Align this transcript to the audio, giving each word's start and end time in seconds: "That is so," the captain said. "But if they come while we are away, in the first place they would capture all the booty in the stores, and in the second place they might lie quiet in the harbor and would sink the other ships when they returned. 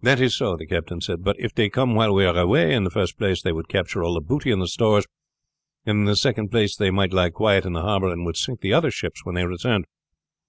"That 0.00 0.20
is 0.20 0.34
so," 0.36 0.56
the 0.56 0.66
captain 0.66 1.00
said. 1.00 1.22
"But 1.22 1.38
if 1.38 1.54
they 1.54 1.68
come 1.70 1.94
while 1.94 2.12
we 2.12 2.24
are 2.24 2.36
away, 2.36 2.74
in 2.74 2.82
the 2.82 2.90
first 2.90 3.16
place 3.16 3.40
they 3.40 3.52
would 3.52 3.68
capture 3.68 4.02
all 4.02 4.14
the 4.14 4.20
booty 4.20 4.50
in 4.50 4.58
the 4.58 4.66
stores, 4.66 5.06
and 5.86 5.98
in 6.00 6.04
the 6.04 6.16
second 6.16 6.48
place 6.50 6.74
they 6.74 6.90
might 6.90 7.12
lie 7.12 7.30
quiet 7.30 7.64
in 7.64 7.72
the 7.72 7.82
harbor 7.82 8.08
and 8.08 8.26
would 8.26 8.36
sink 8.36 8.60
the 8.60 8.72
other 8.72 8.90
ships 8.90 9.24
when 9.24 9.36
they 9.36 9.44
returned. 9.46 9.84